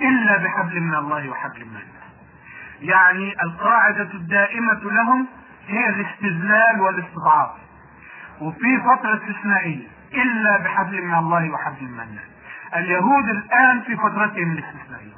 إلا 0.00 0.36
بحبل 0.36 0.80
من 0.80 0.94
الله 0.94 1.28
وحبل 1.28 1.64
من 1.64 1.76
الله. 1.76 2.06
يعني 2.80 3.42
القاعدة 3.42 4.08
الدائمة 4.14 4.80
لهم 4.82 5.26
هي 5.68 5.88
الاستذلال 5.88 6.80
والاستضعاف. 6.80 7.50
وفي 8.40 8.80
فترة 8.80 9.14
استثنائيه 9.14 9.88
إلا 10.14 10.58
بحبل 10.58 11.02
من 11.02 11.14
الله 11.14 11.50
وحبل 11.50 11.84
من 11.84 12.00
الله. 12.00 12.22
اليهود 12.76 13.28
الآن 13.28 13.80
في 13.80 13.96
فترتهم 13.96 14.52
الاستثنائية. 14.52 15.16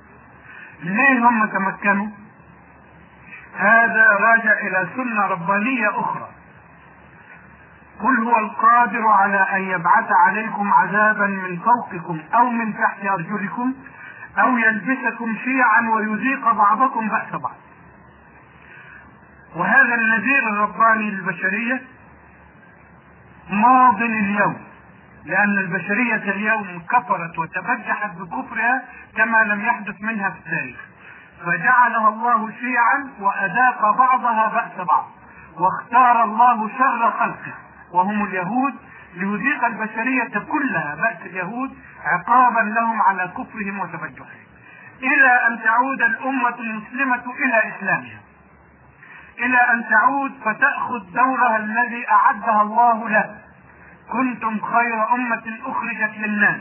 ليه 0.82 1.28
هم 1.28 1.46
تمكنوا؟ 1.46 2.08
هذا 3.56 4.08
راجع 4.20 4.52
إلى 4.52 4.88
سنة 4.96 5.26
ربانية 5.26 6.00
أخرى. 6.00 6.28
قل 8.02 8.22
هو 8.22 8.38
القادر 8.38 9.08
على 9.08 9.36
أن 9.36 9.62
يبعث 9.62 10.12
عليكم 10.26 10.72
عذابا 10.72 11.26
من 11.26 11.58
فوقكم 11.58 12.20
أو 12.34 12.50
من 12.50 12.74
تحت 12.74 13.04
أرجلكم 13.04 13.74
أو 14.38 14.58
يلبسكم 14.58 15.36
شيعا 15.44 15.80
ويذيق 15.88 16.52
بعضكم 16.52 17.08
بأس 17.08 17.32
بعض. 17.32 17.56
وهذا 19.56 19.94
النذير 19.94 20.48
الرباني 20.48 21.10
للبشرية 21.10 21.82
ماض 23.50 24.02
اليوم 24.02 24.56
لأن 25.24 25.58
البشرية 25.58 26.30
اليوم 26.30 26.82
كفرت 26.90 27.38
وتبجحت 27.38 28.10
بكفرها 28.16 28.82
كما 29.16 29.44
لم 29.44 29.60
يحدث 29.60 30.02
منها 30.02 30.30
في 30.30 30.38
التاريخ. 30.38 30.78
فجعلها 31.46 32.08
الله 32.08 32.50
شيعا 32.50 33.10
وأذاق 33.20 33.96
بعضها 33.98 34.48
بأس 34.48 34.86
بعض 34.86 35.06
واختار 35.60 36.24
الله 36.24 36.68
شر 36.78 37.10
خلقه. 37.10 37.54
وهم 37.92 38.24
اليهود 38.24 38.74
ليذيق 39.14 39.64
البشرية 39.64 40.38
كلها 40.52 40.94
بأس 40.94 41.26
اليهود 41.26 41.76
عقابا 42.04 42.60
لهم 42.60 43.02
على 43.02 43.28
كفرهم 43.28 43.80
وتبجحهم. 43.80 44.48
إلى 45.02 45.46
أن 45.46 45.62
تعود 45.64 46.02
الأمة 46.02 46.58
المسلمة 46.58 47.22
إلى 47.44 47.62
إسلامها. 47.68 48.20
إلى 49.38 49.58
أن 49.58 49.88
تعود 49.88 50.32
فتأخذ 50.44 51.12
دورها 51.14 51.56
الذي 51.56 52.10
أعدها 52.10 52.62
الله 52.62 53.08
له. 53.08 53.38
كنتم 54.12 54.60
خير 54.60 55.14
أمة 55.14 55.58
أخرجت 55.66 56.18
للناس. 56.18 56.60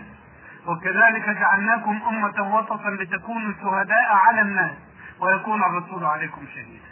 وكذلك 0.68 1.30
جعلناكم 1.30 2.00
أمة 2.08 2.56
وسطا 2.56 2.90
لتكونوا 2.90 3.54
شهداء 3.62 4.16
على 4.28 4.42
الناس. 4.42 4.72
ويكون 5.20 5.64
الرسول 5.64 6.06
عليكم 6.06 6.42
شهيدا. 6.56 6.88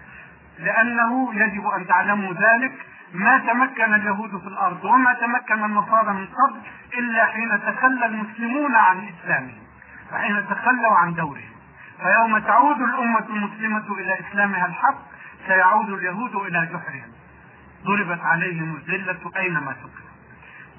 لأنه 0.60 1.34
يجب 1.34 1.68
أن 1.68 1.88
تعلموا 1.88 2.34
ذلك 2.34 2.74
ما 3.16 3.38
تمكن 3.38 3.94
اليهود 3.94 4.30
في 4.42 4.48
الأرض 4.48 4.86
وما 4.86 5.14
تمكن 5.14 5.64
النصارى 5.66 6.14
من 6.14 6.28
قبل 6.28 6.60
إلا 6.98 7.26
حين 7.26 7.60
تخلى 7.62 8.06
المسلمون 8.06 8.76
عن 8.76 9.08
إسلامهم 9.08 9.64
وحين 10.14 10.48
تخلوا 10.50 10.98
عن 10.98 11.14
دورهم. 11.14 11.56
فيوم 12.02 12.40
تعود 12.40 12.82
الأمة 12.82 13.26
المسلمة 13.30 13.98
إلى 14.00 14.20
إسلامها 14.20 14.66
الحق 14.66 14.98
سيعود 15.48 15.90
اليهود 15.90 16.36
إلى 16.36 16.66
جحرهم. 16.66 17.12
ضربت 17.86 18.22
عليهم 18.22 18.76
الذلة 18.76 19.32
أينما 19.38 19.72
تقف 19.72 20.06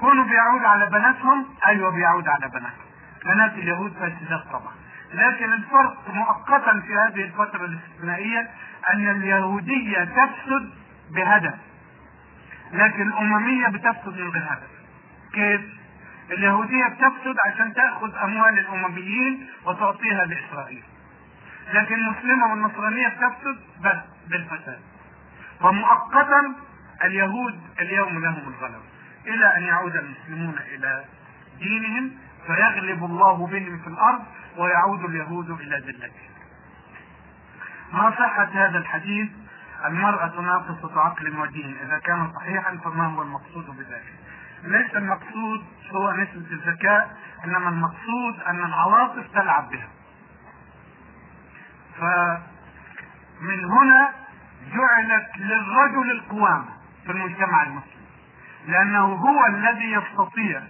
كونه 0.00 0.24
بيعود 0.24 0.64
على 0.64 0.86
بناتهم 0.86 1.46
أيوه 1.66 1.90
بيعود 1.90 2.28
على 2.28 2.48
بناتهم. 2.48 2.86
بنات 3.24 3.52
اليهود 3.52 3.92
فاسدات 3.92 4.44
طبعا. 4.52 4.72
لكن 5.14 5.52
الفرق 5.52 5.96
مؤقتا 6.14 6.80
في 6.80 6.94
هذه 6.94 7.24
الفترة 7.24 7.64
الاستثنائية 7.64 8.50
أن 8.94 9.10
اليهودية 9.10 10.04
تفسد 10.04 10.70
بهدف. 11.14 11.54
لكن 12.72 13.08
الأممية 13.08 13.68
بتفسد 13.68 14.08
من 14.20 14.28
غير 14.30 14.42
هدف 14.42 14.70
كيف؟ 15.32 15.60
اليهودية 16.30 16.86
بتفسد 16.86 17.36
عشان 17.46 17.74
تأخذ 17.74 18.16
أموال 18.16 18.58
الأمميين 18.58 19.46
وتعطيها 19.66 20.24
لإسرائيل. 20.26 20.82
لكن 21.74 21.94
المسلمة 21.94 22.50
والنصرانية 22.50 23.08
بتفسد 23.08 23.58
بس 23.84 23.96
بالفساد. 24.30 24.80
فمؤقتا 25.60 26.54
اليهود 27.04 27.60
اليوم 27.80 28.18
لهم 28.24 28.54
الغلبة 28.54 28.82
إلى 29.26 29.56
أن 29.56 29.62
يعود 29.62 29.96
المسلمون 29.96 30.54
إلى 30.74 31.04
دينهم 31.58 32.10
فيغلب 32.46 33.04
الله 33.04 33.46
بهم 33.46 33.78
في 33.78 33.86
الأرض 33.86 34.24
ويعود 34.56 35.04
اليهود 35.04 35.50
إلى 35.50 35.76
ذلتهم. 35.76 36.10
ما 37.92 38.10
صحة 38.10 38.48
هذا 38.54 38.78
الحديث؟ 38.78 39.28
المرأة 39.84 40.40
ناقصة 40.40 41.00
عقل 41.00 41.38
ودين 41.38 41.76
إذا 41.82 41.98
كان 41.98 42.32
صحيحا 42.32 42.76
فما 42.84 43.06
هو 43.06 43.22
المقصود 43.22 43.66
بذلك؟ 43.66 44.14
ليس 44.64 44.96
المقصود 44.96 45.64
هو 45.92 46.12
نسبة 46.12 46.52
الذكاء 46.52 47.16
إنما 47.44 47.68
المقصود 47.68 48.40
أن 48.46 48.64
العواطف 48.64 49.26
تلعب 49.34 49.70
بها. 49.70 49.88
فمن 52.00 53.64
هنا 53.64 54.10
جعلت 54.74 55.28
للرجل 55.36 56.10
القوامة 56.10 56.68
في 57.04 57.12
المجتمع 57.12 57.62
المسلم. 57.62 58.06
لأنه 58.66 59.04
هو 59.04 59.46
الذي 59.46 59.92
يستطيع 59.92 60.62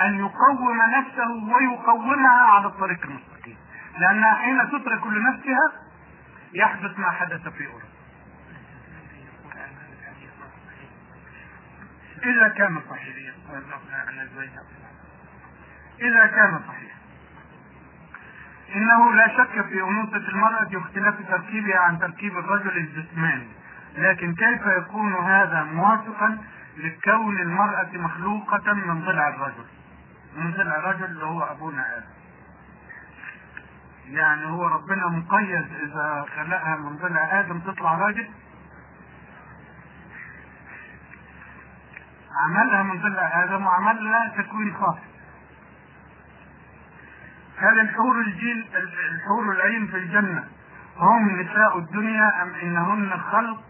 أن 0.00 0.18
يقوم 0.18 0.78
نفسه 0.82 1.54
ويقومها 1.54 2.42
على 2.42 2.66
الطريق 2.66 3.06
المستقيم 3.06 3.56
لأنها 3.98 4.34
حين 4.34 4.68
تترك 4.70 5.06
لنفسها 5.06 5.72
يحدث 6.54 6.98
ما 6.98 7.10
حدث 7.10 7.48
في 7.48 7.66
أوروبا 7.66 7.91
إذا 12.24 12.48
كان 12.48 12.80
صحيح 12.90 13.16
إذا 16.00 16.26
كان 16.26 16.60
صحيح. 16.68 16.92
إنه 18.74 19.14
لا 19.14 19.28
شك 19.28 19.66
في 19.66 19.80
أنوثة 19.80 20.28
المرأة 20.28 20.68
واختلاف 20.74 21.14
تركيبها 21.28 21.78
عن 21.78 21.98
تركيب 21.98 22.38
الرجل 22.38 22.76
الجسماني 22.76 23.48
لكن 23.96 24.34
كيف 24.34 24.66
يكون 24.66 25.14
هذا 25.14 25.62
موافقا 25.62 26.38
لكون 26.76 27.38
المرأة 27.40 27.88
مخلوقة 27.92 28.72
من 28.72 29.00
ضلع 29.00 29.28
الرجل؟ 29.28 29.66
من 30.36 30.52
ضلع 30.52 30.76
الرجل 30.76 31.04
اللي 31.04 31.24
هو 31.24 31.42
أبونا 31.42 31.96
آدم. 31.96 32.06
يعني 34.06 34.46
هو 34.46 34.66
ربنا 34.66 35.08
مقيد 35.08 35.66
إذا 35.82 36.24
خلقها 36.36 36.76
من 36.76 36.96
ضلع 36.96 37.40
آدم 37.40 37.58
تطلع 37.58 37.94
راجل؟ 37.94 38.28
عملها 42.36 42.82
من 42.82 43.00
ضلع 43.00 43.44
آدم 43.44 43.66
وعمل 43.66 44.04
لها 44.04 44.28
تكوين 44.42 44.74
خاص 44.74 44.96
هل 47.56 47.80
الحور 47.80 48.20
الجيل 48.20 48.66
الحور 49.10 49.52
العين 49.52 49.86
في 49.86 49.96
الجنة 49.96 50.44
هم 50.96 51.40
نساء 51.40 51.78
الدنيا 51.78 52.42
أم 52.42 52.54
إنهن 52.54 53.20
خلق 53.32 53.62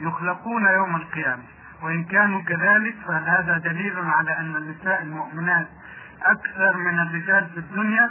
يخلقون 0.00 0.66
يوم 0.66 0.96
القيامة 0.96 1.42
وإن 1.82 2.04
كانوا 2.04 2.42
كذلك 2.42 2.94
فهل 3.06 3.28
هذا 3.28 3.58
دليل 3.58 3.98
على 3.98 4.38
أن 4.38 4.56
النساء 4.56 5.02
المؤمنات 5.02 5.66
أكثر 6.22 6.76
من 6.76 7.00
الرجال 7.00 7.46
في 7.50 7.58
الدنيا؟ 7.58 8.10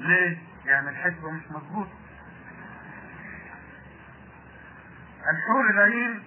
ليه؟ 0.00 0.38
يعني 0.66 0.88
الحسبة 0.88 1.30
مش 1.30 1.42
مظبوط. 1.50 1.86
الحور 5.30 5.70
العين 5.70 6.22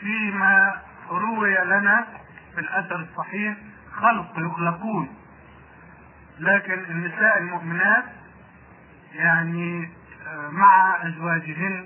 فيما 0.00 0.80
روي 1.10 1.54
لنا 1.64 2.06
في 2.54 2.60
الأثر 2.60 2.96
الصحيح 2.96 3.56
خلق 4.00 4.32
يخلقون. 4.36 5.14
لكن 6.38 6.84
النساء 6.90 7.38
المؤمنات 7.38 8.04
يعني 9.14 9.90
مع 10.50 10.96
أزواجهن 11.06 11.84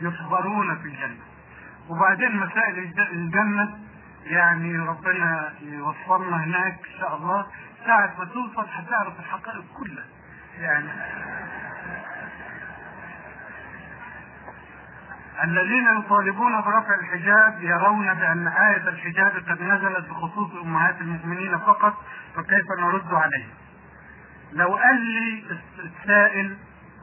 يصبرون 0.00 0.78
في 0.78 0.88
الجنة. 0.88 1.24
وبعدين 1.88 2.36
مسائل 2.36 2.92
الجنة 3.12 3.78
يعني 4.24 4.78
ربنا 4.78 5.52
يوصلنا 5.62 6.44
هناك 6.44 6.78
إن 6.94 7.00
شاء 7.00 7.16
الله. 7.16 7.46
ساعة 7.86 8.14
ما 8.18 8.24
توصل 8.24 8.66
هتعرف 8.72 9.20
الحقائق 9.20 9.64
كلها. 9.78 10.04
يعني 10.60 10.88
الذين 15.44 15.98
يطالبون 15.98 16.60
برفع 16.60 16.94
الحجاب 16.94 17.62
يرون 17.62 18.14
بأن 18.14 18.48
آية 18.48 18.88
الحجاب 18.88 19.32
قد 19.48 19.62
نزلت 19.62 20.08
بخصوص 20.10 20.50
أمهات 20.62 21.00
المؤمنين 21.00 21.58
فقط 21.58 21.94
فكيف 22.36 22.66
نرد 22.78 23.14
عليه 23.14 23.46
لو 24.52 24.76
قال 24.76 25.00
لي 25.00 25.44
السائل 25.78 26.56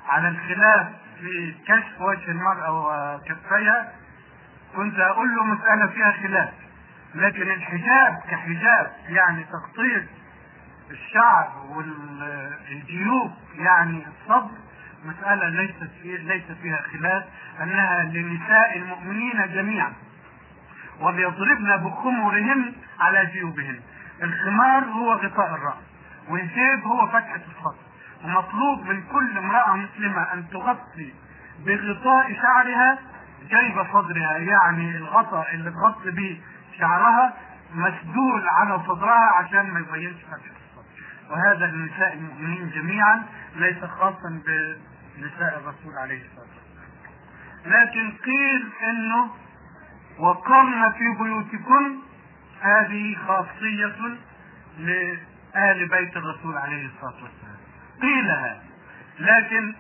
على 0.10 0.28
الخلاف 0.28 0.88
في 1.20 1.56
كشف 1.68 2.02
وجه 2.02 2.32
المرأة 2.32 2.72
وكفيها 2.72 3.92
كنت 4.76 5.00
أقول 5.00 5.36
له 5.36 5.44
مسألة 5.44 5.88
فيها 5.88 6.12
خلاف. 6.12 6.50
لكن 7.16 7.42
الحجاب 7.52 8.18
كحجاب 8.30 8.92
يعني 9.10 9.44
تغطية 9.44 10.08
الشعر 10.92 11.52
والجيوب 11.70 13.32
يعني 13.56 14.06
الصدر 14.08 14.58
مسألة 15.06 15.50
ليست 15.50 15.90
ليس 16.04 16.44
فيها 16.62 16.82
خلاف 16.94 17.24
أنها 17.62 18.04
لنساء 18.04 18.78
المؤمنين 18.78 19.54
جميعا 19.54 19.94
وليضربن 21.00 21.78
بخمرهن 21.78 22.74
على 23.00 23.26
جيوبهن. 23.26 23.80
الخمار 24.24 24.84
هو 24.84 25.14
غطاء 25.14 25.56
الرأس 25.56 25.84
والجيب 26.30 26.84
هو 26.84 27.08
فتحة 27.08 27.36
الصدر 27.58 27.86
ومطلوب 28.24 28.86
من 28.88 29.04
كل 29.12 29.38
امرأة 29.38 29.76
مسلمة 29.76 30.22
أن 30.34 30.50
تغطي 30.50 31.14
بغطاء 31.66 32.34
شعرها 32.34 33.00
جيب 33.50 33.84
صدرها 33.94 34.38
يعني 34.38 34.98
الغطاء 34.98 35.54
اللي 35.54 35.72
تغطي 35.72 36.12
به 36.12 36.42
شعرها 36.80 37.34
مسدول 37.74 38.48
على 38.50 38.80
صدرها 38.88 39.32
عشان 39.36 39.72
ما 39.74 39.80
يبينش 39.80 40.22
فتحة 40.24 40.38
الصدر 40.38 40.86
وهذا 41.32 41.66
لنساء 41.66 42.14
المؤمنين 42.14 42.70
جميعا 42.70 43.24
ليس 43.56 43.84
خاصا 43.86 44.42
بنساء 45.18 45.58
الرسول 45.58 45.98
عليه 45.98 46.22
الصلاة 46.26 46.56
والسلام. 46.56 46.90
لكن 47.66 48.12
قيل 48.12 48.70
إنه 48.90 49.30
وقرن 50.20 50.92
في 50.92 51.24
بيوتكن 51.24 51.96
هذه 52.62 53.18
خاصية 53.28 54.18
لآل 54.78 55.88
بيت 55.88 56.18
الرسول 56.18 56.58
عليه 56.58 56.86
الصلاة 56.86 57.24
والسلام. 57.24 57.58
قيل 58.02 58.32
هذا 58.32 58.64
لكن 59.20 59.74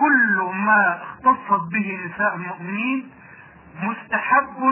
كل 0.00 0.50
ما 0.54 1.02
اختصت 1.02 1.72
به 1.72 2.00
نساء 2.06 2.34
المؤمنين 2.36 3.10
مستحب 3.82 4.64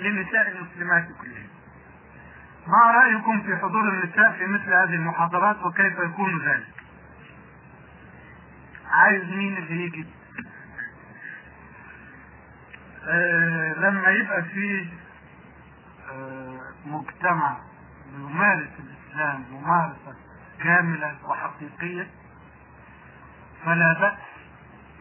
لنساء 0.00 0.48
المسلمات 0.48 1.08
كلهن 1.20 1.48
ما 2.66 2.90
رأيكم 2.90 3.40
في 3.40 3.56
حضور 3.56 3.88
النساء 3.88 4.32
في 4.38 4.46
مثل 4.46 4.72
هذه 4.72 4.94
المحاضرات 4.94 5.62
وكيف 5.62 5.98
يكون 5.98 6.38
ذلك؟ 6.38 6.83
عايز 8.94 9.24
مين 9.24 9.56
اللي 9.56 9.84
يجي 9.84 10.06
آه 13.06 13.72
لما 13.78 14.08
يبقى 14.10 14.42
في 14.42 14.86
آه 16.12 16.60
مجتمع 16.86 17.56
يمارس 18.18 18.68
الإسلام 18.78 19.44
ممارسة 19.52 20.14
كاملة 20.62 21.16
وحقيقية 21.24 22.06
فلا 23.64 23.92
بأس 24.00 24.18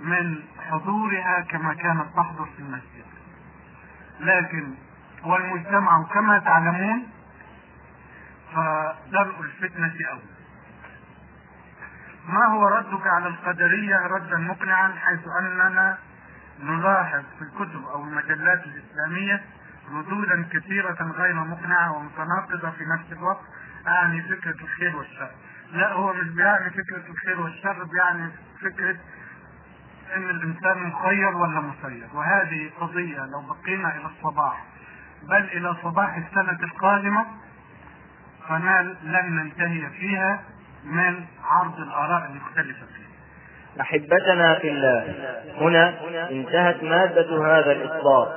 من 0.02 0.44
حضورها 0.70 1.42
كما 1.42 1.74
كانت 1.74 2.06
تحضر 2.16 2.46
في 2.46 2.60
المسجد. 2.60 3.06
لكن 4.20 4.74
والمجتمع 5.24 6.04
كما 6.04 6.40
تعلمون 6.40 7.08
فدرء 8.56 9.40
الفتنة 9.42 9.94
أولى 10.12 10.33
ما 12.28 12.46
هو 12.46 12.68
ردك 12.68 13.08
على 13.08 13.28
القدرية 13.28 14.08
ردا 14.08 14.38
مقنعا 14.38 14.92
حيث 14.92 15.20
أننا 15.40 15.98
نلاحظ 16.60 17.24
في 17.40 17.42
الكتب 17.42 17.86
أو 17.86 18.04
المجلات 18.04 18.64
الإسلامية 18.66 19.44
ردودا 19.92 20.46
كثيرة 20.52 21.12
غير 21.18 21.34
مقنعة 21.34 21.98
ومتناقضة 21.98 22.70
في 22.70 22.86
نفس 22.86 23.12
الوقت 23.12 23.42
أعني 23.88 24.22
فكرة 24.22 24.64
الخير 24.64 24.96
والشر. 24.96 25.32
لا 25.72 25.94
هو 25.94 26.14
مش 26.14 26.28
بيعني 26.28 26.70
فكرة 26.70 27.04
الخير 27.10 27.42
والشر 27.42 27.84
بيعني 27.84 28.32
فكرة 28.62 28.98
إن 30.16 30.30
الإنسان 30.30 30.84
مخير 30.84 31.36
ولا 31.36 31.60
مسير. 31.62 32.08
وهذه 32.14 32.72
قضية 32.80 33.20
لو 33.26 33.42
بقينا 33.42 33.96
إلى 33.96 34.06
الصباح 34.06 34.66
بل 35.30 35.44
إلى 35.44 35.76
صباح 35.84 36.16
السنة 36.16 36.60
القادمة 36.64 37.26
فما 38.48 38.82
لن 39.04 39.36
ننتهي 39.36 39.90
فيها. 39.90 40.44
من 40.86 41.16
عرض 41.44 41.78
الآراء 41.78 42.30
المختلفة 42.30 42.86
فيها 42.96 43.04
أحبتنا 43.82 44.56
في 44.56 44.70
الله. 44.70 45.14
هنا 45.62 45.94
انتهت 46.32 46.84
مادة 46.84 47.46
هذا 47.46 47.72
الإصدار 47.72 48.28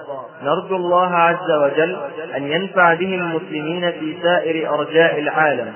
نرجو 0.42 0.76
الله 0.76 1.14
عز 1.14 1.50
وجل 1.50 1.96
أن 2.37 2.42
ينفع 2.42 2.94
به 2.94 3.14
المسلمين 3.14 3.92
في 3.92 4.16
سائر 4.22 4.74
أرجاء 4.74 5.18
العالم. 5.18 5.72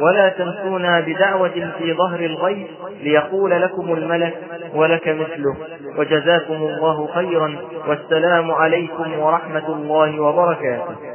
ولا 0.00 0.28
تنسونا 0.28 1.00
بدعوة 1.00 1.72
في 1.78 1.94
ظهر 1.94 2.20
الغيب 2.20 2.66
ليقول 3.00 3.50
لكم 3.50 3.92
الملك 3.94 4.34
ولك 4.74 5.08
مثله. 5.08 5.56
وجزاكم 5.96 6.54
الله 6.54 7.08
خيرا. 7.14 7.56
والسلام 7.86 8.50
عليكم 8.50 9.18
ورحمة 9.18 9.68
الله 9.68 10.20
وبركاته. 10.20 11.13